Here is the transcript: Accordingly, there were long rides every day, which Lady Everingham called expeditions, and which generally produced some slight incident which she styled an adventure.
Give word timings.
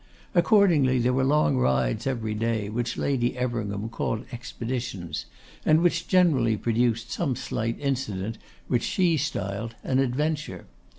Accordingly, 0.33 0.97
there 0.97 1.13
were 1.13 1.23
long 1.23 1.57
rides 1.57 2.07
every 2.07 2.33
day, 2.33 2.69
which 2.69 2.97
Lady 2.97 3.37
Everingham 3.37 3.87
called 3.87 4.25
expeditions, 4.31 5.27
and 5.63 5.81
which 5.81 6.07
generally 6.07 6.57
produced 6.57 7.11
some 7.11 7.35
slight 7.35 7.77
incident 7.79 8.39
which 8.67 8.81
she 8.81 9.15
styled 9.15 9.75
an 9.83 9.99
adventure. 9.99 10.65